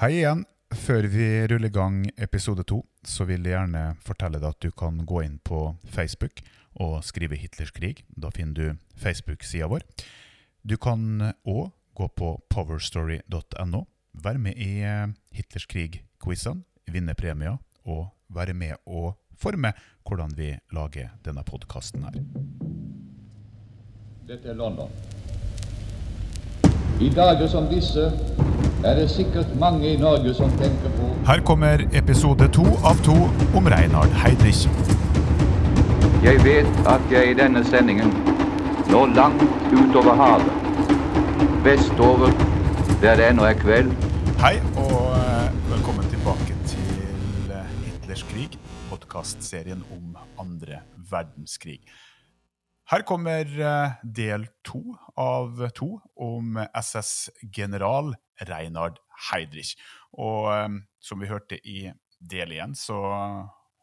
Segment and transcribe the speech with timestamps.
[0.00, 0.46] Hei igjen.
[0.72, 4.70] Før vi ruller i gang episode to, så vil jeg gjerne fortelle deg at du
[4.72, 6.40] kan gå inn på Facebook
[6.80, 8.00] og skrive 'Hitlers krig'.
[8.08, 9.84] Da finner du Facebook-sida vår.
[10.64, 13.82] Du kan òg gå på powerstory.no.
[14.24, 19.74] Vær med i eh, Hitlers krig-quizene, vinne premier og være med og forme
[20.08, 22.16] hvordan vi lager denne podkasten her.
[24.24, 24.88] Dette er London.
[27.00, 28.08] I dager som disse
[28.84, 33.16] er det sikkert mange i Norge som tenker på Her kommer episode to av to
[33.56, 34.66] om Reinhard Heydrich.
[36.24, 38.12] Jeg vet at jeg i denne sendingen
[38.90, 40.54] når langt utover havet,
[41.64, 42.32] vestover
[43.02, 43.92] der det ennå er kveld,
[44.40, 48.54] Hei, og eh, velkommen tilbake til eh, Hitlers krig,
[48.88, 51.82] podkastserien om andre verdenskrig.
[52.88, 54.80] Her kommer eh, del to
[55.20, 58.14] av to om SS-general
[58.48, 59.76] Reinhard Heydrich.
[60.18, 60.68] Og eh,
[61.02, 61.88] som vi hørte i
[62.20, 63.00] del igjen, så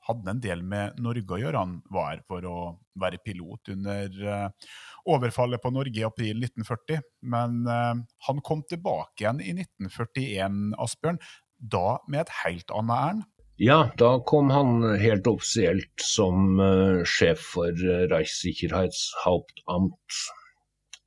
[0.08, 1.64] hadde han en del med Norge å gjøre.
[1.64, 2.60] Han var her for å
[3.00, 4.70] være pilot under eh,
[5.14, 7.02] overfallet på Norge i april 1940.
[7.34, 11.20] Men eh, han kom tilbake igjen i 1941, Asbjørn.
[11.58, 13.28] Da med et helt annet ærend.
[13.58, 20.20] Ja, da kom han helt offisielt som eh, sjef for uh, Reichssicherheitshauptamt,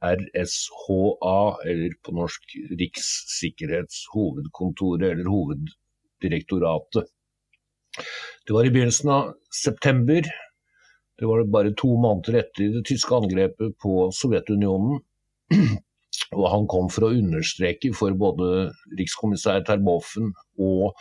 [0.00, 2.42] RSHA, eller på norsk
[2.80, 7.04] Rikssikkerhetshovedkontoret, eller Hoveddirektoratet.
[8.46, 10.22] Det var i begynnelsen av september.
[11.20, 15.00] Det var bare to måneder etter det tyske angrepet på Sovjetunionen.
[16.36, 20.94] Og han kom for å understreke for både rikskommissær Terboven og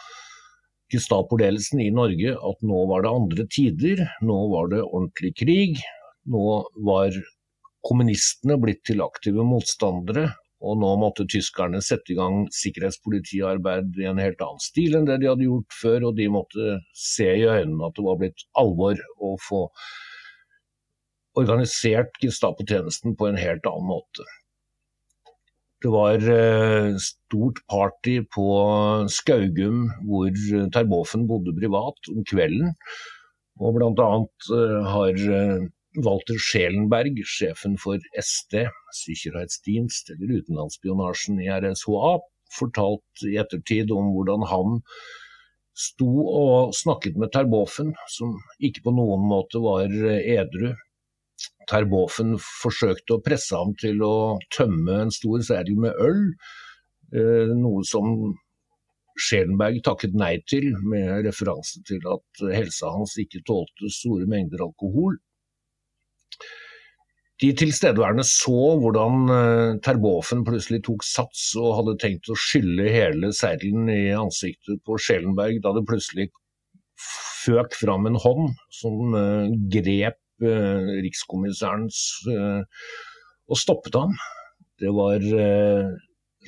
[0.89, 5.81] Gestapo-ledelsen i Norge at nå var det andre tider, nå var det ordentlig krig.
[6.29, 6.45] Nå
[6.85, 7.13] var
[7.85, 14.19] kommunistene blitt til aktive motstandere, og nå måtte tyskerne sette i gang sikkerhetspolitiarbeid i en
[14.19, 17.87] helt annen stil enn det de hadde gjort før, og de måtte se i øynene
[17.87, 19.63] at det var blitt alvor å få
[21.39, 24.27] organisert Gestapo-tjenesten på en helt annen måte.
[25.79, 28.47] Det var eh, stort party på
[29.15, 30.33] Skaugum, hvor
[30.75, 32.73] Terboven bodde privat om kvelden.
[33.63, 42.11] Og annet eh, har eh, Walter Schelenberg, sjefen for SD, Sikkerhetsdienst, eller utenlandsspionasjen i RSHA,
[42.53, 44.77] fortalt i ettertid om hvordan han
[45.79, 49.89] sto og snakket med Terboven, som ikke på noen måte var
[50.19, 50.73] edru.
[51.69, 56.21] Terboven forsøkte å presse ham til å tømme en stor seddel med øl,
[57.15, 58.35] eh, noe som
[59.19, 65.17] Schelenberg takket nei til, med referanse til at helsa hans ikke tålte store mengder alkohol.
[67.39, 73.31] De tilstedeværende så hvordan uh, Terboven plutselig tok sats og hadde tenkt å skylle hele
[73.35, 76.27] seilen i ansiktet på Schelenberg, da det plutselig
[77.45, 84.11] føk fram en hånd som uh, grep uh, rikskommissærens og stoppet ham.
[84.79, 85.23] Det var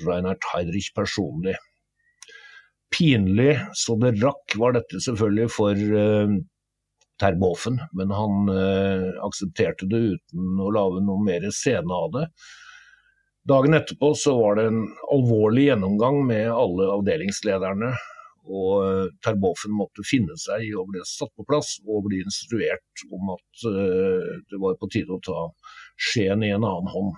[0.06, 1.56] Reinhard Heidrich personlig.
[2.94, 5.82] Pinlig så det rakk var dette selvfølgelig for
[7.22, 12.28] Terboven, men han eh, aksepterte det uten å lage noe mer scene av det.
[13.50, 14.82] Dagen etterpå så var det en
[15.14, 17.92] alvorlig gjennomgang med alle avdelingslederne.
[18.50, 23.06] Og eh, Terboven måtte finne seg i å bli satt på plass og bli instruert
[23.14, 25.46] om at eh, det var på tide å ta
[26.10, 27.14] skjeen i en annen hånd.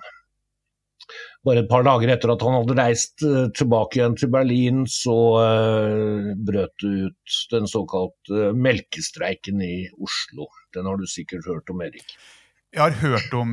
[1.46, 5.16] Bare et par dager etter at han hadde reist uh, tilbake igjen til Berlin, så
[5.40, 10.48] uh, brøt det ut den såkalte melkestreiken i Oslo.
[10.76, 12.16] Den har du sikkert hørt om, Erik?
[12.74, 13.52] Jeg har hørt om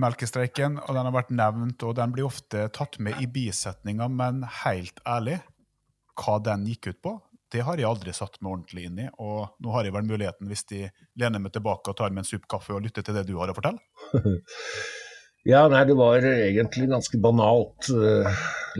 [0.00, 1.82] melkestreiken, og den har vært nevnt.
[1.84, 5.36] og Den blir ofte tatt med i bisetninga, men helt ærlig,
[6.16, 7.12] hva den gikk ut på,
[7.54, 9.08] det har jeg aldri satt meg ordentlig inn i.
[9.22, 10.82] Og nå har jeg vel muligheten, hvis de
[11.20, 13.52] lener meg tilbake og tar med en supp kaffe og lytter til det du har
[13.52, 13.82] å fortelle?
[15.44, 17.90] Ja, nei, det var egentlig ganske banalt.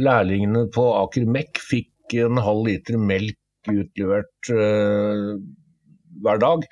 [0.01, 5.35] Lærlingene på Aker Mek fikk en halv liter melk utlevert uh,
[6.25, 6.65] hver dag.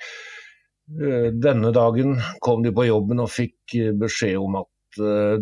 [0.97, 4.71] Uh, denne dagen kom de på jobben og fikk beskjed om at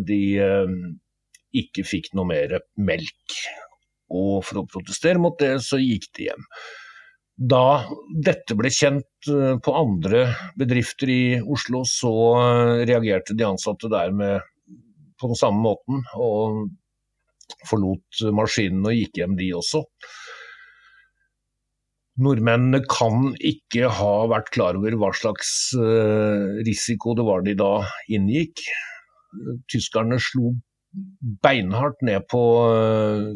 [0.08, 0.20] de
[1.56, 3.34] ikke fikk noe mer melk.
[4.12, 6.46] Og for å protestere mot det, så gikk de hjem.
[7.36, 9.28] Da dette ble kjent
[9.64, 10.26] på andre
[10.58, 12.12] bedrifter i Oslo, så
[12.84, 14.44] reagerte de ansatte der med,
[15.18, 16.68] på den samme måten, og
[17.68, 19.82] forlot maskinen og gikk hjem, de også.
[22.22, 25.72] Nordmennene kan ikke ha vært klar over hva slags
[26.66, 27.72] risiko det var de da
[28.12, 28.60] inngikk.
[29.72, 30.52] Tyskerne slo
[31.42, 32.42] beinhardt ned på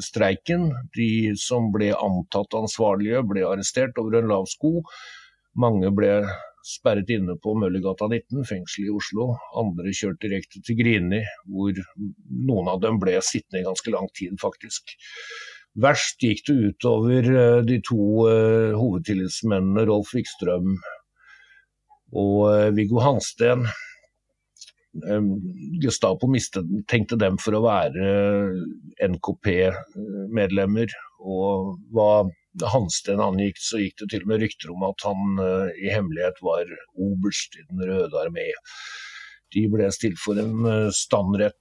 [0.05, 0.69] streiken.
[0.97, 4.83] De som ble antatt ansvarlige, ble arrestert over en lav sko.
[5.57, 6.21] Mange ble
[6.67, 9.31] sperret inne på Møllergata 19, fengsel i Oslo.
[9.59, 11.77] Andre kjørt direkte til Grini, hvor
[12.51, 14.97] noen av dem ble sittende i ganske lang tid, faktisk.
[15.77, 20.79] Verst gikk det utover eh, de to uh, hovedtillitsmennene Rolf Wikstrøm
[22.17, 23.67] og Viggo Hansten.
[25.05, 25.31] Um,
[25.83, 28.09] Gestapo mistenkte dem for å være
[29.07, 32.27] NKP-medlemmer, og hva
[32.73, 36.41] Hansten angikk, så gikk det til og med rykter om at han uh, i hemmelighet
[36.45, 38.49] var oberst i Den røde armé.
[39.53, 41.61] De ble stilt for en uh, standrett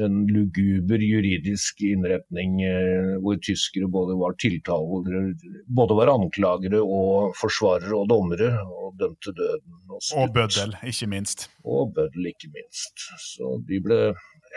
[0.00, 5.22] en luguber juridisk innretning eh, hvor tyskere både var tiltalere,
[5.66, 9.76] både var anklagere og forsvarere og dommere, og dømte døden.
[9.90, 11.48] Og, og bøddel, ikke minst.
[11.64, 13.06] Og bøddel, ikke minst.
[13.20, 14.00] Så de ble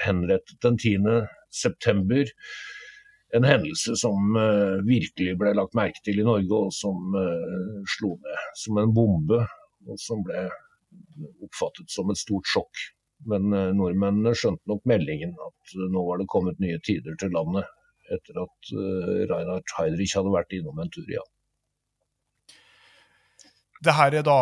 [0.05, 1.27] henrettet den 10.
[1.51, 2.31] september.
[3.35, 8.15] En hendelse som uh, virkelig ble lagt merke til i Norge, og som uh, slo
[8.23, 9.41] ned som en bombe.
[9.85, 10.47] Og som ble
[11.43, 12.85] oppfattet som et stort sjokk
[13.29, 17.31] men eh, nordmennene skjønte nok meldingen at eh, nå var det kommet nye tider til
[17.35, 17.65] landet,
[18.13, 21.23] etter at uh, Reinhard Heidrich hadde vært innom en tur, ja.
[23.81, 24.35] Det her er da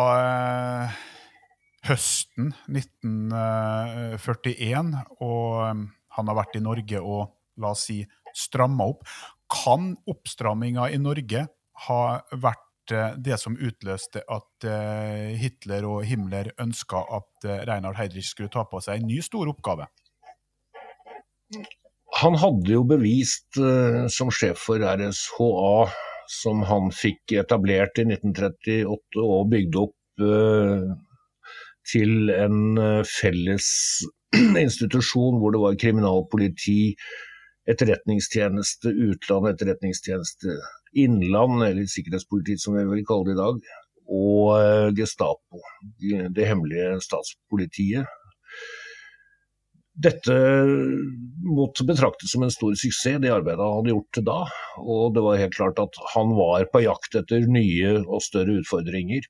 [1.88, 4.92] høsten 1941,
[5.24, 8.04] og han har vært i Norge og la oss si
[8.36, 9.08] stramma opp.
[9.48, 11.48] Kan oppstramminga i Norge
[11.88, 12.00] ha
[12.36, 18.30] vært Eh, det som utløste at eh, Hitler og Himmler ønska at eh, Reinhard Heydrich
[18.32, 19.88] skulle ta på seg en ny stor oppgave?
[22.20, 23.58] Han hadde jo bevist
[24.14, 25.72] som sjef for RSHA,
[26.30, 30.22] som han fikk etablert i 1938 og bygd opp
[31.90, 32.78] til en
[33.08, 33.68] felles
[34.66, 36.94] institusjon hvor det var kriminalpoliti,
[37.70, 40.56] etterretningstjeneste, utland etterretningstjeneste,
[40.94, 43.60] innland, eller sikkerhetspolitiet som vi vil kalle det i dag,
[44.14, 45.62] og eh, Gestapo,
[46.00, 48.10] det hemmelige statspolitiet.
[49.94, 50.34] Dette
[51.46, 54.40] måtte betraktes som en stor suksess, det arbeidet han hadde gjort da.
[54.82, 59.22] Og det var helt klart at han var på jakt etter nye og større utfordringer.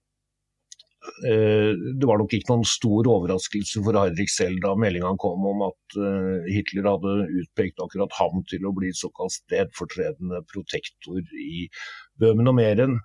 [1.05, 5.67] Eh, det var nok ikke noen stor overraskelse for Heidrich selv da meldinga kom om
[5.67, 11.67] at eh, Hitler hadde utpekt akkurat ham til å bli såkalt stedfortredende protektor i
[12.21, 12.97] Bøhmen og Meren,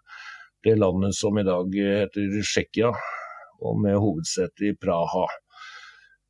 [0.63, 2.93] det landet som i dag heter Tsjekkia,
[3.67, 5.27] og med hovedsete i Praha.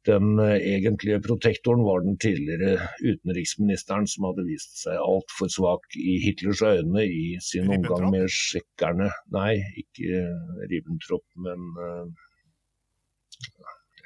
[0.09, 6.17] Den eh, egentlige protektoren var den tidligere utenriksministeren som hadde vist seg altfor svak i
[6.23, 9.11] Hitlers øyne i sin omgang med tsjekkerne.
[9.35, 10.23] Nei, ikke
[10.71, 12.07] Ribbentrop, men uh,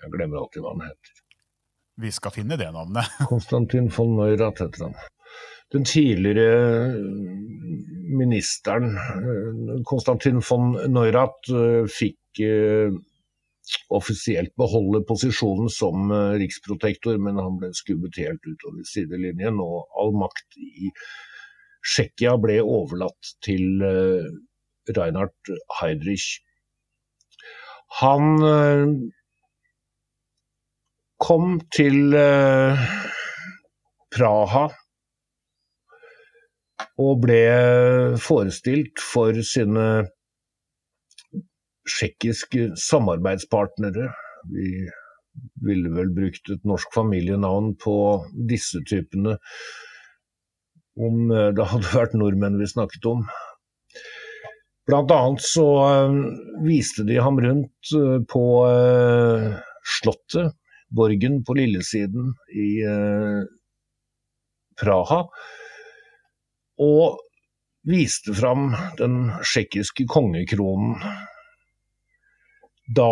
[0.02, 1.20] Jeg glemmer alltid hva han heter.
[2.04, 3.08] Vi skal finne det navnet.
[3.32, 4.98] Konstantin von Neurath heter han.
[5.74, 6.92] Den tidligere
[8.20, 8.92] ministeren
[9.90, 11.50] Konstantin von Neurath
[11.90, 12.44] fikk
[13.94, 19.60] offisielt beholde posisjonen som uh, riksprotektor, men han ble skubbet helt utover sidelinjen.
[19.64, 20.92] Og all makt i
[21.84, 24.28] Tsjekkia ble overlatt til uh,
[24.96, 26.40] Reinhard Heidrich.
[28.02, 28.88] Han uh,
[31.24, 32.12] kom til
[34.14, 34.66] Praha
[37.00, 37.44] og ble
[38.22, 39.86] forestilt for sine
[41.88, 44.10] tsjekkiske samarbeidspartnere.
[44.52, 44.68] Vi
[45.66, 47.96] ville vel brukt et norsk familienavn på
[48.50, 49.38] disse typene
[51.00, 53.26] om eh, det hadde vært nordmenn vi snakket om.
[54.90, 56.18] Blant annet så eh,
[56.68, 58.46] viste de ham rundt eh, på
[59.98, 60.54] Slottet,
[60.94, 62.70] borgen på lillesiden i
[64.80, 65.18] Praha.
[66.80, 67.18] Og
[67.84, 68.70] viste fram
[69.02, 71.02] den tsjekkiske kongekronen
[72.92, 73.12] da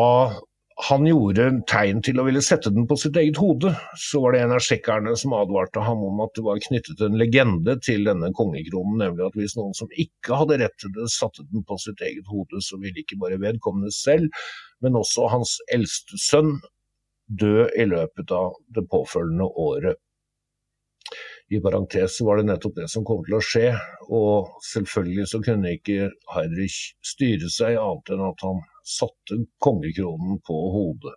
[0.87, 4.41] han gjorde tegn til å ville sette den på sitt eget hode, så var det
[4.41, 8.31] en av tsjekkerne som advarte ham om at det var knyttet en legende til denne
[8.37, 12.01] kongekronen, nemlig at hvis noen som ikke hadde rett til det, satte den på sitt
[12.01, 14.41] eget hode, så ville ikke bare vedkommende selv,
[14.81, 16.55] men også hans eldste sønn
[17.27, 20.01] dø i løpet av det påfølgende året.
[21.51, 23.69] I parentes var det nettopp det som kom til å skje,
[24.09, 30.57] og selvfølgelig så kunne ikke Heidrich styre seg annet enn at han satte kongekronen på
[30.75, 31.15] hodet.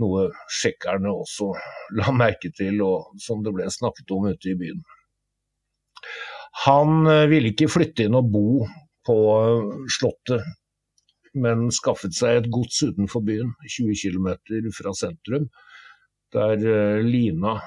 [0.00, 1.50] Noe tsjekkerne også
[1.96, 4.82] la merke til, og som det ble snakket om ute i byen.
[6.64, 8.48] Han eh, ville ikke flytte inn og bo
[9.06, 10.44] på eh, Slottet,
[11.36, 14.28] men skaffet seg et gods utenfor byen, 20 km
[14.76, 15.48] fra sentrum,
[16.32, 17.58] der eh, Lina,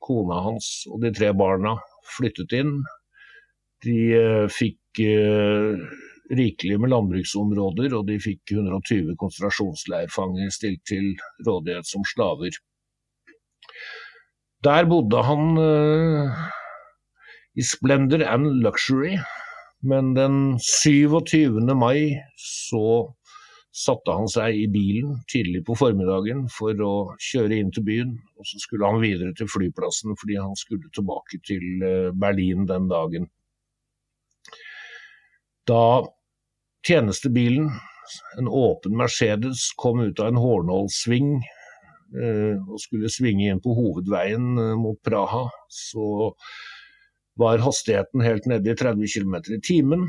[0.00, 1.76] kona hans og de tre barna
[2.16, 2.78] flyttet inn.
[3.84, 3.96] De
[4.52, 5.00] fikk
[6.30, 11.12] rikelig med landbruksområder, og de fikk 120 konsentrasjonsleirfanger stilt til
[11.46, 12.54] rådighet som slaver.
[14.64, 16.42] Der bodde han uh,
[17.56, 19.16] i splendor and luxury,
[19.82, 21.60] men den 27.
[21.74, 23.08] mai så
[23.70, 28.14] satte han seg i bilen tidlig på formiddagen for å kjøre inn til byen.
[28.38, 32.88] Og så skulle han videre til flyplassen fordi han skulle tilbake til eh, Berlin den
[32.90, 33.28] dagen.
[35.70, 36.02] Da
[36.86, 37.70] tjenestebilen,
[38.38, 44.50] en åpen Mercedes, kom ut av en hårnålssving eh, og skulle svinge inn på hovedveien
[44.58, 46.32] eh, mot Praha, så
[47.40, 50.08] var hastigheten helt nede i 30 km i timen.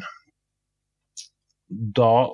[1.70, 2.32] Da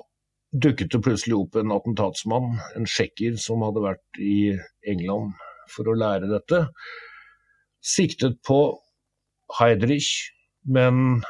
[0.52, 4.56] dukket det plutselig opp en attentatsmann, en tsjekker som hadde vært i
[4.88, 5.36] England
[5.70, 6.64] for å lære dette.
[7.84, 8.60] Siktet på
[9.58, 10.10] Heidrich,
[10.64, 11.20] men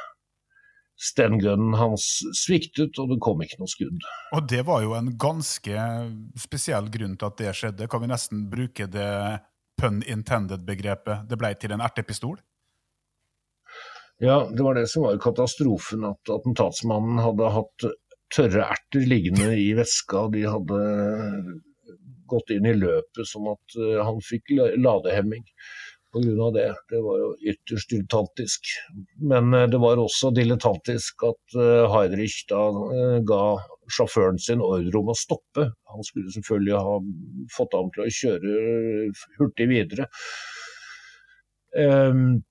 [0.99, 4.03] stengunnen hans sviktet, og det kom ikke noe skudd.
[4.35, 5.85] Og det var jo en ganske
[6.39, 7.87] spesiell grunn til at det skjedde.
[7.91, 9.11] Kan vi nesten bruke det
[9.79, 11.23] pun intended-begrepet?
[11.29, 12.37] Det ble til en ertepistol?
[14.19, 17.87] Ja, det var det som var katastrofen, at attentatsmannen hadde hatt
[18.35, 20.27] tørre erter liggende i veska.
[20.33, 20.79] De hadde
[22.29, 25.45] gått inn i løpet sånn at eh, han fikk ladehemming
[26.13, 26.49] pga.
[26.55, 26.67] det.
[26.89, 28.71] Det var jo ytterst dilettantisk.
[29.31, 32.63] Men eh, det var også dilettantisk at eh, Heidrich da
[33.27, 33.43] ga
[33.89, 35.69] sjåføren sin ordre om å stoppe.
[35.93, 36.99] Han skulle selvfølgelig ha
[37.55, 40.07] fått ham til å kjøre hurtig videre.
[41.77, 42.41] Ehm,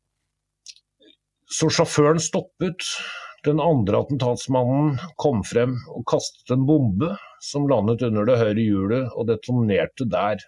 [1.49, 2.85] så sjåføren stoppet.
[3.47, 7.13] Den andre attentatsmannen kom frem og kastet en bombe
[7.45, 10.43] som landet under det høyre hjulet og detonerte der.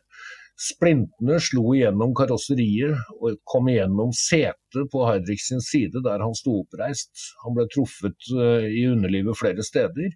[0.61, 6.59] Splintene slo igjennom karosseriet og kom igjennom setet på Heidrich sin side, der han sto
[6.61, 7.13] oppreist.
[7.47, 10.11] Han ble truffet eh, i underlivet flere steder.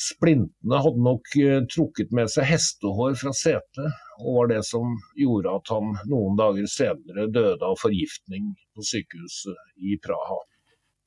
[0.00, 5.52] Splintene hadde nok eh, trukket med seg hestehår fra setet, og var det som gjorde
[5.60, 10.40] at han noen dager senere døde av forgiftning på sykehuset i Praha.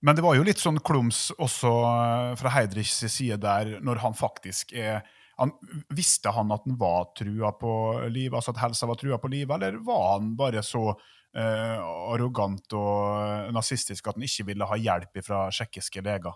[0.06, 4.14] Men det var jo litt sånn klums også eh, fra Heidrichs side der, når han
[4.20, 5.02] faktisk er
[5.44, 5.52] han,
[5.96, 7.74] Visste han at han var trua på
[8.08, 11.84] livet, altså at helsa var trua på livet, eller var han bare så eh,
[12.14, 16.34] arrogant og nazistisk at han ikke ville ha hjelp fra tsjekkiske leger?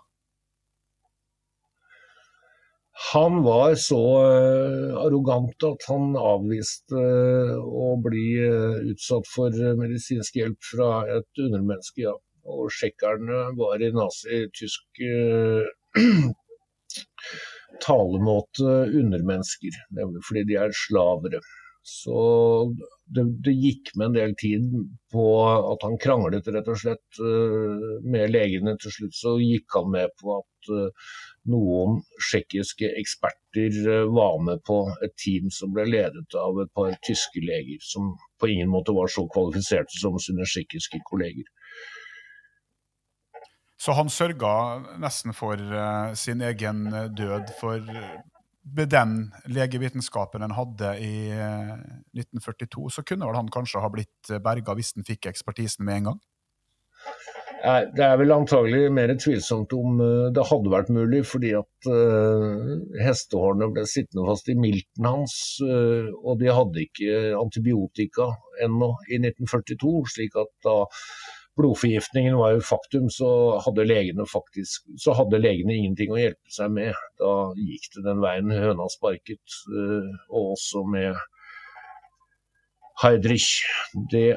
[3.12, 10.40] Han var så uh, arrogant at han avviste uh, å bli uh, utsatt for medisinsk
[10.40, 12.16] hjelp fra et undermenneske, ja.
[12.48, 15.02] Og tsjekkerne var i nazi-tysk
[17.84, 21.40] talemåte undermennesker, nemlig fordi de er slavere.
[21.88, 22.20] Så
[23.08, 24.72] det, det, gikk med en del tid
[25.14, 27.20] på at han kranglet rett og slett
[28.04, 28.74] med legene.
[28.82, 30.72] Til slutt så gikk han med på at
[31.48, 36.92] noen tsjekkiske eksperter eh, var med på et team som ble ledet av et par
[37.06, 41.48] tyske leger, som på ingen måte var så kvalifiserte som sine tsjekkiske kolleger.
[43.78, 44.52] Så han sørga
[44.98, 47.84] nesten for uh, sin egen eh, død, for
[48.78, 49.12] med den
[49.46, 51.76] legevitenskapen en hadde i uh,
[52.18, 56.10] 1942, så kunne vel han kanskje ha blitt berga hvis han fikk ekspertisen med en
[56.10, 56.18] gang?
[57.58, 60.02] Nei, Det er vel antagelig mer tvilsomt om
[60.34, 61.88] det hadde vært mulig, fordi at
[63.02, 65.34] hestehårene ble sittende fast i milten hans.
[65.66, 68.28] Og de hadde ikke antibiotika
[68.62, 70.76] ennå i 1942, slik at da
[71.58, 73.30] blodforgiftningen var jo faktum, så
[73.64, 73.86] hadde
[74.30, 76.94] faktisk så hadde legene ingenting å hjelpe seg med.
[77.20, 79.58] Da gikk det den veien høna sparket,
[80.30, 81.18] og også med
[83.02, 83.62] Heidrich.
[84.10, 84.32] Det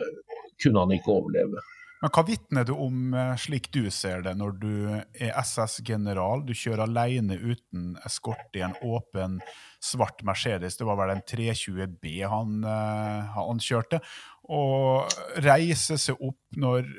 [0.61, 1.61] kunne han ikke overleve.
[2.01, 6.41] Men hva vitner du om, eh, slik du ser det, når du er SS-general?
[6.47, 9.37] Du kjører alene uten eskort i en åpen,
[9.79, 10.77] svart Mercedes.
[10.77, 14.01] Det var vel en 320 B han, eh, han kjørte.
[14.49, 15.13] Og
[15.45, 16.89] reiser seg opp når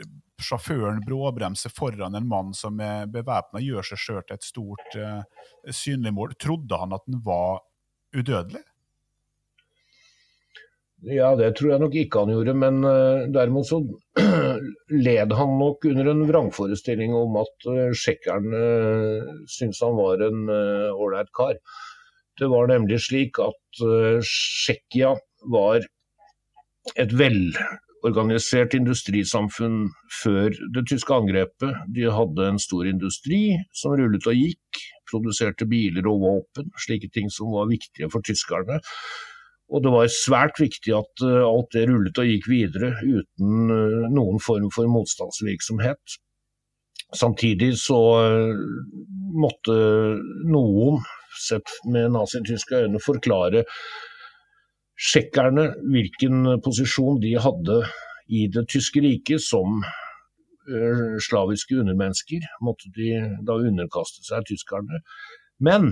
[0.43, 5.23] sjåføren bråbremser foran en mann som er bevæpna, gjør seg sjøl til et stort uh,
[5.71, 6.35] synlig mål.
[6.41, 7.61] Trodde han at han var
[8.15, 8.63] udødelig?
[11.03, 13.81] Ja, det tror jeg nok ikke han gjorde, men uh, derimot så
[15.07, 20.45] led han nok under en vrangforestilling om at uh, sjekkeren uh, syntes han var en
[20.47, 21.59] ålreit uh, kar.
[22.39, 25.19] Det var nemlig slik at uh,
[25.51, 25.83] var
[27.03, 29.89] et velorganisert industrisamfunn
[30.23, 31.83] før det tyske angrepet.
[31.99, 37.27] De hadde en stor industri som rullet og gikk, produserte biler og våpen, slike ting
[37.27, 38.79] som var viktige for tyskerne.
[39.73, 44.11] Og det var svært viktig at eh, alt det rullet og gikk videre uten eh,
[44.13, 46.19] noen form for motstandsvirksomhet.
[47.17, 48.63] Samtidig så eh,
[49.33, 49.77] måtte
[50.53, 51.01] noen,
[51.43, 53.65] sett med nazityske øyne, forklare
[55.01, 57.79] tsjekkerne hvilken posisjon de hadde
[58.29, 59.81] i det tyske riket som
[61.27, 62.45] slaviske undermennesker.
[62.63, 63.17] Måtte de
[63.49, 65.01] da underkaste seg tyskerne.
[65.59, 65.89] Men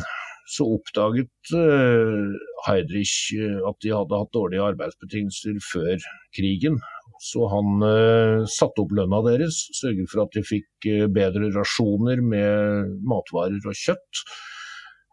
[0.49, 2.33] så oppdaget uh,
[2.67, 3.35] Heidrich
[3.69, 6.81] at de hadde hatt dårlige arbeidsbetingelser før krigen.
[7.21, 12.97] Så han uh, satte opp lønna deres, sørget for at de fikk bedre rasjoner med
[13.07, 14.25] matvarer og kjøtt.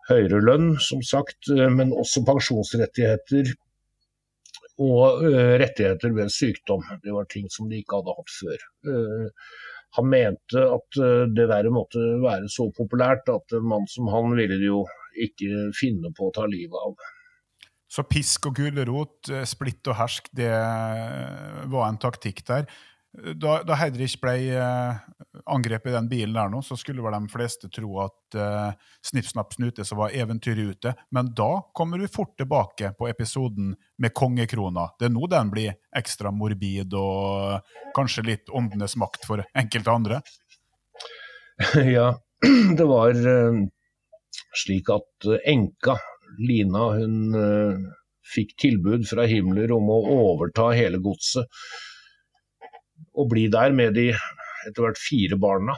[0.08, 3.50] Høyere lønn, som sagt, men også pensjonsrettigheter
[4.80, 5.26] og
[5.60, 6.86] rettigheter ved sykdom.
[7.04, 8.64] Det var ting som de ikke hadde hatt før.
[9.98, 11.00] Han mente at
[11.36, 14.86] det der måtte være så populært at en mann som han ville jo
[15.26, 17.08] ikke finne på å ta livet av.
[17.88, 20.52] Så pisk og gulrot, eh, splitt og hersk, det
[21.72, 22.68] var en taktikk der.
[23.18, 24.98] Da, da Heidrich ble eh,
[25.50, 28.76] angrepet i den bilen der nå, så skulle vel de fleste tro at uh,
[29.08, 30.94] Snipp, snapp, snute så var eventyret ute.
[31.16, 34.90] Men da kommer vi fort tilbake på episoden med kongekrona.
[35.00, 40.22] Det er nå den blir ekstra morbid og kanskje litt åndenes makt for enkelte andre.
[41.90, 42.12] Ja,
[42.78, 43.64] det var uh,
[44.56, 45.98] slik at eh, enka,
[46.38, 47.86] Lina, hun uh,
[48.28, 51.48] fikk tilbud fra Himmler om å overta hele godset.
[53.18, 55.78] Og bli der med de etter hvert fire barna.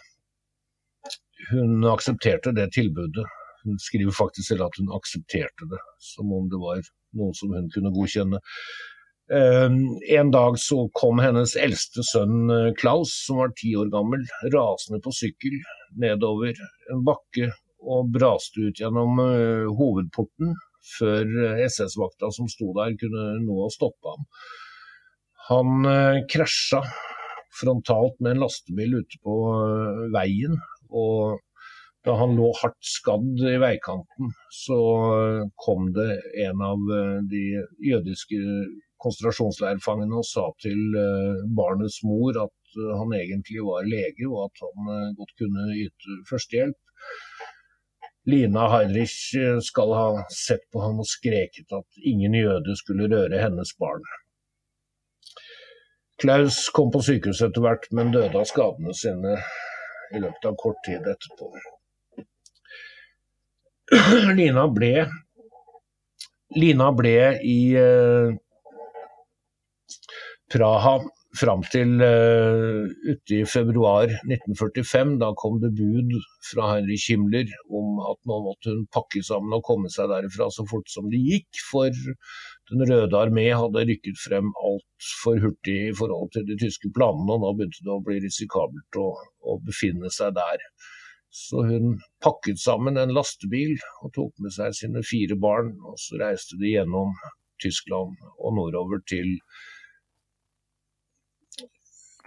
[1.51, 3.27] Hun aksepterte det tilbudet.
[3.63, 6.81] Hun skriver faktisk selv at hun aksepterte det, som om det var
[7.19, 8.41] noe som hun kunne godkjenne.
[9.29, 9.69] Uh,
[10.17, 15.13] en dag så kom hennes eldste sønn Klaus, som var ti år gammel, rasende på
[15.15, 15.61] sykkel
[16.01, 16.57] nedover
[16.89, 20.55] en bakke og braste ut gjennom uh, hovedporten
[20.95, 24.25] før eh, SS-vakta som sto der kunne nå å stoppe ham.
[25.49, 26.81] Han uh, krasja
[27.59, 29.35] frontalt med en lastebil ute på
[30.13, 30.57] veien.
[30.89, 31.39] og
[32.07, 34.77] da han lå hardt skadd i veikanten, så
[35.59, 36.13] kom det
[36.45, 36.85] en av
[37.27, 37.41] de
[37.83, 38.37] jødiske
[39.03, 40.79] konsentrasjonsleirfangene og sa til
[41.59, 46.79] barnets mor at han egentlig var lege, og at han godt kunne yte førstehjelp.
[48.29, 53.41] Lina Heinrich eh, skal ha sett på ham og skreket at ingen jøde skulle røre
[53.41, 54.05] hennes barn.
[56.19, 59.37] Klaus kom på sykehuset etter hvert, men døde av skadene sine
[60.13, 61.53] i løpet av kort tid etterpå.
[64.39, 64.93] Lina ble,
[66.59, 67.15] Lina ble
[67.45, 68.35] i uh,
[70.51, 70.97] Praha
[71.37, 75.15] fram til uh, ute i februar 1945.
[75.21, 76.15] Da kom det bud
[76.49, 80.65] fra Heinrich Himmler om at nå måtte hun pakke sammen og komme seg derifra så
[80.69, 81.61] fort som det gikk.
[81.69, 81.93] For
[82.69, 87.41] Den røde armé hadde rykket frem altfor hurtig i forhold til de tyske planene, og
[87.41, 89.09] nå begynte det å bli risikabelt å,
[89.41, 90.65] å befinne seg der.
[91.33, 96.21] Så hun pakket sammen en lastebil og tok med seg sine fire barn, og så
[96.21, 97.13] reiste de gjennom
[97.61, 99.35] Tyskland og nordover til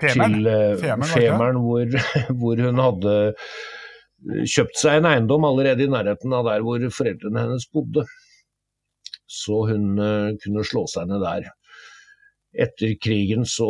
[0.01, 0.41] Femern.
[0.41, 1.97] til uh, Femern, hvor,
[2.41, 3.17] hvor hun hadde
[4.23, 8.05] kjøpt seg en eiendom allerede i nærheten av der hvor foreldrene hennes bodde.
[9.33, 11.49] Så hun eh, kunne slå seg ned der.
[12.67, 13.69] Etter krigen så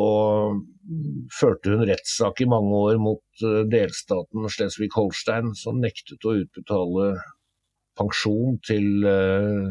[1.31, 7.13] førte hun rettssak i mange år mot eh, delstaten Slesvig-Holstein, som nektet å utbetale
[7.99, 9.71] pensjon til eh,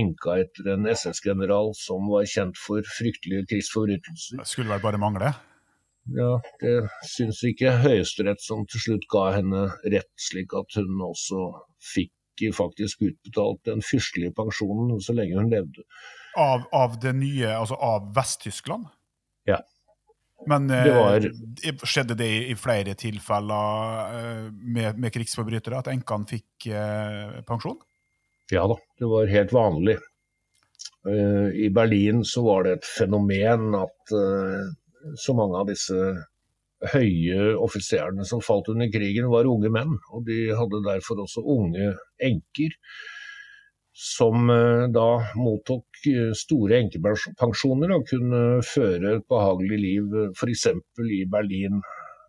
[0.00, 4.42] enka etter en SS-general som var kjent for fryktelige krigsforbrytelser.
[4.42, 5.32] Det skulle vel bare mangle.
[6.16, 11.50] Ja, det syns ikke Høyesterett som til slutt ga henne rett, slik at hun også
[11.92, 12.14] fikk
[12.56, 15.84] faktisk utbetalt den fyrstelige pensjonen så lenge hun levde.
[16.40, 18.86] Av, av det nye, altså av Vest-Tyskland?
[19.50, 19.58] Ja.
[20.48, 25.90] Men eh, Det var- skjedde det i, i flere tilfeller eh, med, med krigsforbrytere, at
[25.92, 27.76] enkene fikk eh, pensjon?
[28.50, 29.98] Ja da, det var helt vanlig.
[31.54, 34.10] I Berlin så var det et fenomen at
[35.18, 35.96] så mange av disse
[36.94, 39.96] høye offiserene som falt under krigen, var unge menn.
[40.14, 41.92] Og de hadde derfor også unge
[42.24, 42.76] enker,
[44.00, 50.68] som eh, da mottok eh, store enkepensjoner og kunne føre et behagelig liv f.eks.
[51.04, 51.82] i Berlin,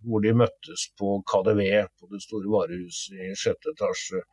[0.07, 1.61] hvor de møttes på KDV,
[1.99, 4.23] på det store varehuset i sjette etasje,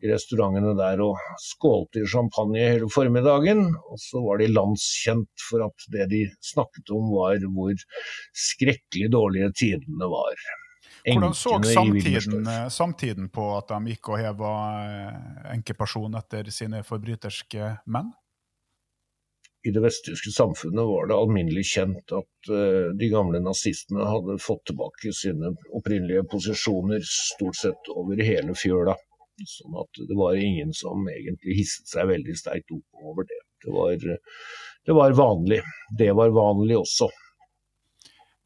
[0.00, 3.66] i restaurantene der og skålte i champagne hele formiddagen.
[3.90, 7.86] Og så var de landskjent for at det de snakket om var hvor
[8.48, 10.48] skrekkelig dårlige tidene var.
[11.04, 16.82] Hvordan så samtiden, eh, samtiden på at de gikk og heva eh, enkeperson etter sine
[16.84, 18.12] forbryterske menn?
[19.62, 24.64] I det vesttyske samfunnet var det alminnelig kjent at uh, de gamle nazistene hadde fått
[24.70, 28.96] tilbake sine opprinnelige posisjoner stort sett over hele fjøla.
[29.48, 33.40] Sånn at det var ingen som egentlig hisset seg veldig sterkt opp over det.
[33.64, 33.96] Det var,
[34.88, 35.60] det var vanlig.
[35.96, 37.08] Det var vanlig også.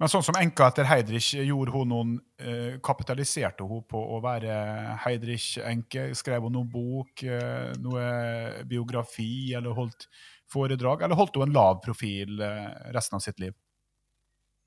[0.02, 4.56] Men sånn som enka etter Heidrich, gjorde hun noen, eh, kapitaliserte hun på å være
[5.04, 6.08] Heidrich-enke?
[6.18, 10.08] Skrev hun noen bok, eh, noe biografi, eller holdt
[10.54, 11.04] foredrag?
[11.04, 13.54] Eller holdt hun en lav profil eh, resten av sitt liv?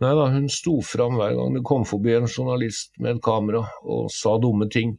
[0.03, 3.63] Nei da, hun sto fram hver gang det kom forbi en journalist med et kamera
[3.81, 4.93] og sa dumme ting.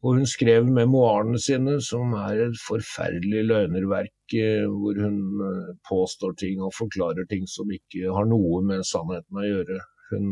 [0.00, 6.36] Og hun skrev memoarene sine, som er et forferdelig løgnerverk, eh, hvor hun eh, påstår
[6.40, 9.80] ting og forklarer ting som ikke har noe med sannheten å gjøre.
[10.10, 10.30] Hun,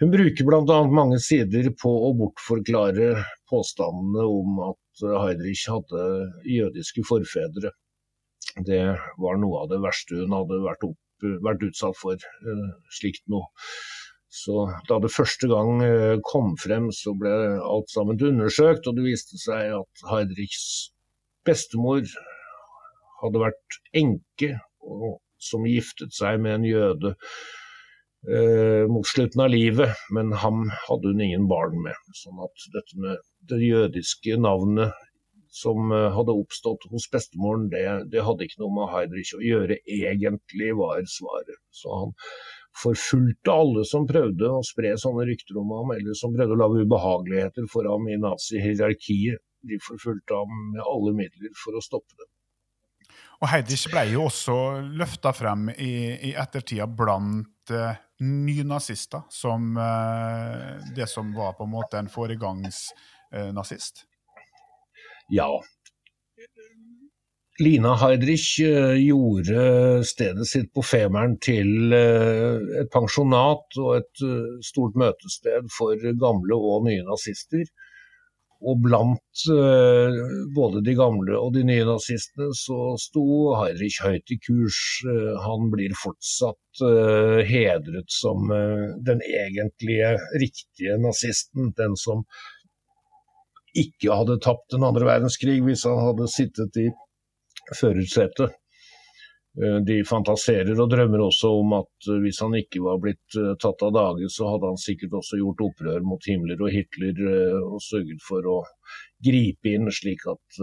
[0.00, 0.78] hun bruker bl.a.
[0.90, 3.10] mange sider på å bortforklare
[3.50, 6.06] påstandene om at Heidrich hadde
[6.48, 7.74] jødiske forfedre.
[8.66, 8.82] Det
[9.22, 12.66] var noe av det verste hun hadde vært, opp, vært utsatt for, eh,
[12.98, 13.46] slikt noe.
[14.28, 17.32] Så da det første gang eh, kom frem, så ble
[17.64, 20.90] alt sammen undersøkt, og det viste seg at Heidrichs
[21.48, 22.04] bestemor
[23.22, 24.58] hadde vært enke,
[25.38, 27.14] som giftet seg med en jøde
[28.28, 31.96] eh, mot slutten av livet, men ham hadde hun ingen barn med.
[32.20, 35.07] Sånn at dette med det jødiske navnet
[35.54, 39.80] som eh, hadde oppstått hos bestemoren, det, det hadde ikke noe med Heidrich å gjøre,
[39.84, 41.60] egentlig, var svaret.
[41.74, 42.14] Så han
[42.78, 46.86] forfulgte alle som prøvde å spre sånne rykter om ham, eller som prøvde å lage
[46.86, 49.42] ubehageligheter for ham i nazihierarkiet.
[49.68, 52.28] De forfulgte ham med alle midler for å stoppe det.
[53.38, 54.54] Og Heidrich ble jo også
[54.98, 55.92] løfta frem i,
[56.30, 64.02] i ettertida blant uh, nynazister som uh, det som var på en måte en foregangsnazist.
[64.02, 64.07] Uh,
[65.28, 65.50] ja,
[67.58, 74.60] Lina Heidrich eh, gjorde stedet sitt på Femern til eh, et pensjonat og et eh,
[74.62, 77.66] stort møtested for gamle og nye nazister.
[78.58, 79.42] Og blant
[80.50, 83.22] både de gamle og de nye nazistene så sto
[83.54, 84.78] Heidrich høyt i kurs.
[85.44, 86.82] Han blir fortsatt
[87.46, 88.50] hedret som
[89.06, 90.10] den egentlige,
[90.42, 91.70] riktige nazisten.
[91.78, 92.26] Den som
[93.76, 96.88] ikke hadde tapt den andre verdenskrig hvis han hadde sittet i
[97.76, 98.56] førersetet.
[99.58, 103.54] Eh, de fantaserer og drømmer også om at eh, hvis han ikke var blitt eh,
[103.58, 107.22] tatt av dage, så hadde han sikkert også gjort opprør mot Himmler og Hitler
[107.62, 108.58] og sørget for å
[109.24, 110.60] gripe inn, slik at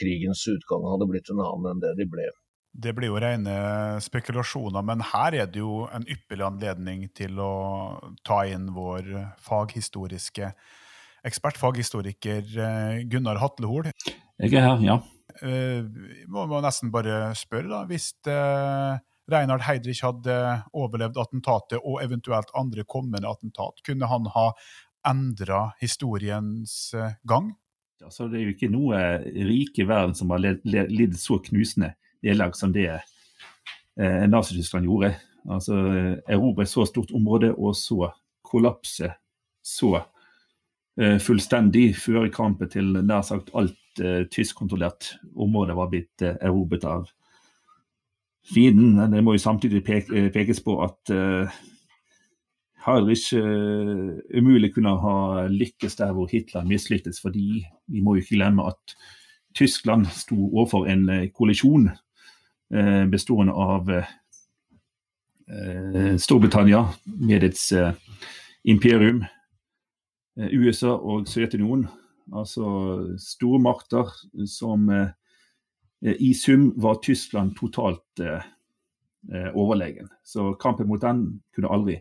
[0.00, 2.26] krigens utgang hadde blitt en annen enn det de ble.
[2.74, 3.54] Det blir jo rene
[4.02, 7.52] spekulasjoner, men her er det jo en ypperlig anledning til å
[8.26, 9.12] ta inn vår
[9.46, 10.50] faghistoriske
[11.24, 12.44] ekspert, faghistoriker
[13.10, 13.90] Gunnar Hatlehol.
[14.42, 15.00] Jeg er her, ja.
[15.40, 17.80] Vi må må nesten bare spørre, da.
[17.88, 19.00] Hvis uh,
[19.32, 20.36] Reinhard Heidrich hadde
[20.76, 24.50] overlevd attentatet, og eventuelt andre kommende attentat, kunne han ha
[25.08, 26.94] endra historiens
[27.28, 27.54] gang?
[28.04, 29.00] Altså, det er jo ikke noe
[29.48, 35.14] rike i verden som har lidd så knusende nederlag som det eh, Nazi-Tyskland gjorde.
[35.50, 35.76] Altså,
[36.28, 38.10] Erobre et så stort område og så
[38.44, 39.12] kollapse
[39.64, 40.08] så eh,
[40.94, 47.08] fullstendig før kampen til nær sagt alt eh, tyskkontrollert område var blitt eh, erobret av
[48.52, 48.98] fienden.
[49.12, 51.60] Det må jo samtidig peke, eh, pekes på at eh,
[52.84, 58.36] Heidrich eh, umulig kunne ha lykkes der hvor Hitler mislyktes, fordi vi må jo ikke
[58.36, 58.96] glemme at
[59.54, 61.88] Tyskland sto overfor en koalisjon
[62.74, 63.90] eh, bestående av
[66.18, 67.66] Storbritannia med ets
[68.64, 69.18] imperium,
[70.34, 71.86] USA og Sovjetunionen
[72.32, 72.64] Altså
[73.20, 74.08] stormakter
[74.48, 78.44] som eh, i sum var Tyskland totalt eh,
[79.32, 80.08] eh, overlegen.
[80.24, 81.98] Så kampen mot den kunne aldri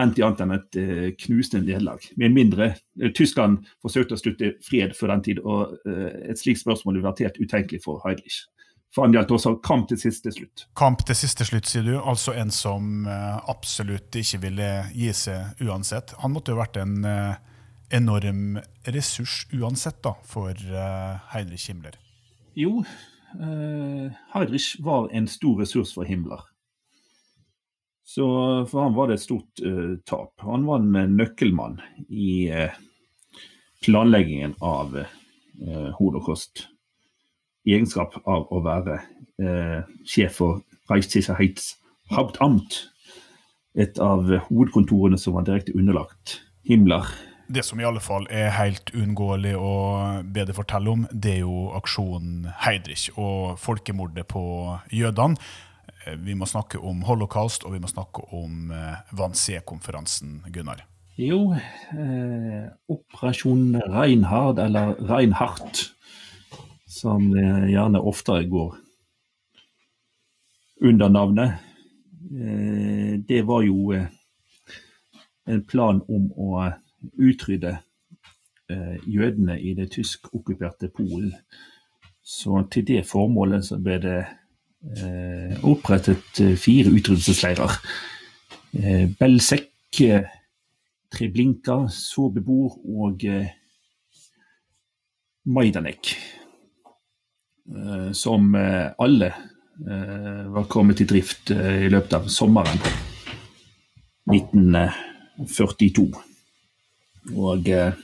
[0.00, 2.04] endt i annet enn et eh, knusende nederlag.
[2.20, 6.60] Med mindre eh, Tyskland forsøkte å slutte fred før den tid, og eh, et slikt
[6.60, 8.42] spørsmål ville vært helt utenkelig for Heidrich.
[8.94, 10.68] For han gjaldt også kamp til siste slutt.
[10.76, 11.96] Kamp til siste slutt, sier du.
[11.96, 16.14] Altså en som absolutt ikke ville gi seg uansett.
[16.22, 16.94] Han måtte jo vært en
[17.90, 21.96] enorm ressurs uansett da, for uh, Heinrich Himmler?
[22.56, 22.82] Jo,
[23.40, 26.42] uh, Heinrich var en stor ressurs for Himmler.
[28.06, 28.24] Så
[28.70, 30.32] for han var det et stort uh, tap.
[30.46, 32.48] Han var en nøkkelmann i
[33.84, 34.94] planleggingen av
[35.96, 36.66] holocaust.
[37.66, 38.98] I egenskap av å være
[40.04, 40.58] sjef for
[40.90, 42.76] Reichssicherheitshauptamt,
[43.76, 47.08] et av hovedkontorene som var direkte underlagt Himmler
[47.48, 49.72] det som i alle fall er helt uunngåelig å
[50.24, 54.42] be deg fortelle om, det er jo aksjonen Heidrich og folkemordet på
[54.92, 55.38] jødene.
[56.06, 60.84] Eh, Vi må snakke om holocaust, og vi må snakke om eh, Wannsee-konferansen, Gunnar.
[61.16, 65.92] Jo, eh, Operasjon Reinhard, eller Reinhardt,
[66.86, 68.74] som eh, gjerne oftere går
[70.82, 71.54] under navnet,
[72.36, 74.10] eh, det var jo eh,
[75.46, 76.66] en plan om å
[77.14, 77.78] utrydde
[78.70, 81.34] eh, jødene i det tysk-okkuperte Polen.
[82.26, 87.70] Så til det formålet så ble det eh, opprettet eh, fire utrydelsesleirer.
[89.20, 89.68] Belzec,
[90.02, 90.24] eh,
[91.14, 93.22] Treblinka, Sobebor og
[95.46, 96.16] Majdanek.
[98.12, 99.32] Som alle
[100.54, 102.78] var kommet i drift i løpet av sommeren
[104.30, 106.35] 1942.
[107.34, 107.96] Og eh,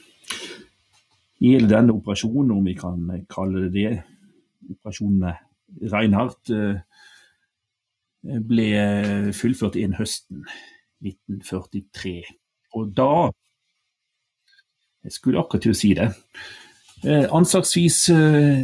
[1.41, 2.99] hele denne operasjonen, om vi kan
[3.31, 3.93] kalle det det,
[4.75, 5.35] operasjonen
[5.93, 6.81] Reinhardt, eh,
[8.23, 8.69] ble
[9.35, 10.45] fullført inn høsten
[11.03, 12.23] 1943.
[12.79, 13.31] Og da
[15.03, 16.05] Jeg skulle akkurat til å si det.
[17.03, 18.61] Eh, anslagsvis eh,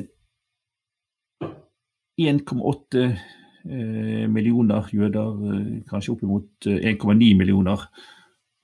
[2.23, 7.83] 1,8 eh, millioner jøder, eh, kanskje oppimot eh, 1,9 millioner,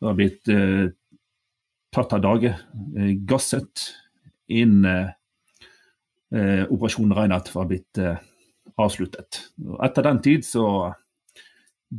[0.07, 0.87] har blitt eh,
[1.95, 2.53] tatt av dage,
[2.99, 3.89] eh, gasset,
[4.51, 5.11] innen eh,
[6.35, 8.19] eh, operasjonen Reinhardt var blitt eh,
[8.81, 9.41] avsluttet.
[9.65, 10.67] Og etter den tid så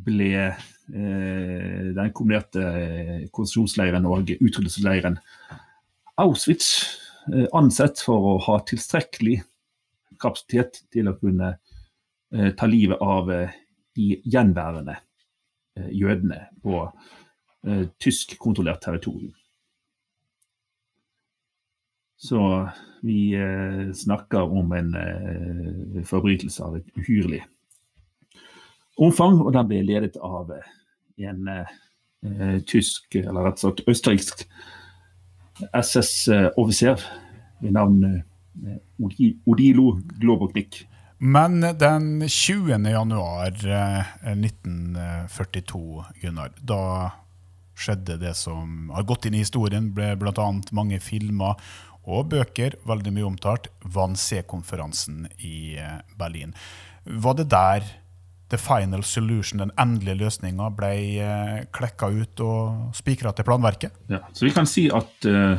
[0.06, 5.20] ble eh, den kombinerte eh, konsentrasjonsleiren og utrydelsesleiren
[6.22, 6.70] Auschwitz
[7.58, 9.40] ansett for å ha tilstrekkelig
[10.22, 11.56] kapasitet til å kunne
[12.56, 14.96] ta livet av de gjenværende
[15.92, 16.78] jødene på
[17.68, 19.34] eh, tysk-kontrollert territorium.
[22.18, 22.70] Så
[23.06, 27.44] vi eh, snakker om en eh, forbrytelse av et uhyrlig
[28.96, 30.72] omfang, og den ble ledet av eh,
[31.28, 34.46] en eh, tysk, eller rett og slett østerriksk
[35.76, 37.04] SS-offiser
[37.62, 38.80] ved navn eh,
[39.46, 40.86] Odilo Globoknik.
[41.18, 42.90] Men den 20.
[42.92, 47.12] januar eh, 1942, Gunnar, da
[47.76, 50.48] skjedde det som har gått inn i historien, ble bl.a.
[50.76, 51.60] mange filmer
[52.06, 56.54] og bøker, veldig mye omtalt, Wannsee-konferansen i eh, Berlin.
[57.06, 57.88] Var det der
[58.50, 63.98] the final solution, den endelige løsninga, ble eh, klekka ut og spikra til planverket?
[64.12, 65.58] Ja, så vi kan si at uh,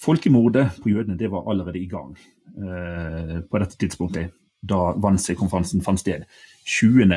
[0.00, 6.00] folkemordet på jødene det var allerede i gang uh, på dette tidspunktet, da Wannsee-konferansen fant
[6.00, 6.24] sted.
[6.66, 7.12] 20.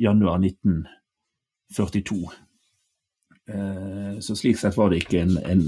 [0.00, 2.22] januar 1942.
[3.50, 5.62] Eh, så slik sett var det ikke en, en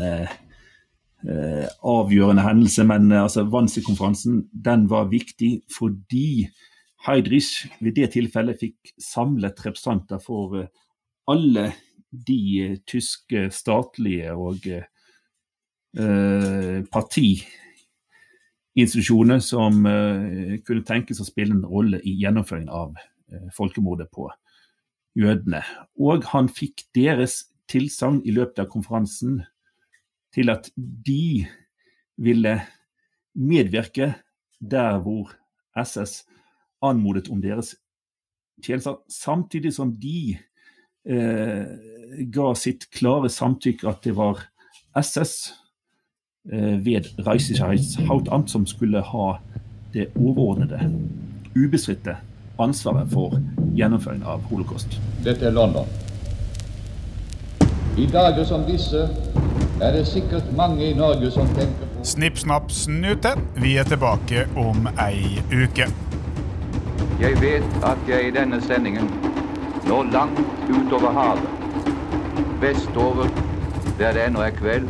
[1.28, 6.48] eh, avgjørende hendelse, men eh, altså, Wannsee-konferansen den var viktig fordi
[7.06, 10.68] Heidrich ved det tilfellet fikk samlet representanter for eh,
[11.30, 11.72] alle
[12.12, 14.82] de tyske statlige og eh,
[16.92, 22.94] partiinstitusjoner som eh, kunne tenkes å spille en rolle i gjennomføringen av
[23.32, 24.30] eh, folkemordet på
[25.18, 25.62] jødene.
[26.00, 29.42] Og han fikk deres tilsagn i løpet av konferansen
[30.34, 31.46] til at de
[32.16, 32.60] ville
[33.34, 34.14] medvirke
[34.60, 35.32] der hvor
[35.84, 36.24] SS
[36.82, 37.74] anmodet om deres
[38.64, 40.36] tjenester, samtidig som de
[41.08, 41.64] eh,
[42.32, 44.44] ga sitt klare samtykke at det var
[45.00, 45.52] SS
[46.52, 49.32] eh, ved Reichssicherheitshauptamt som skulle ha
[49.92, 50.80] det overordnede,
[51.56, 52.16] ubestridte
[52.60, 53.36] ansvaret for
[53.76, 55.00] gjennomføringen av holocaust.
[55.24, 55.88] Dette er London.
[57.98, 59.04] I dager som disse
[59.82, 63.34] er det sikkert mange i Norge som tenker på Snipp, snapp, snute.
[63.62, 65.86] Vi er tilbake om ei uke.
[67.22, 69.10] Jeg vet at jeg i denne sendingen
[69.86, 70.40] når langt
[70.70, 71.46] utover havet,
[72.62, 73.30] vestover
[73.98, 74.88] der det ennå er kveld,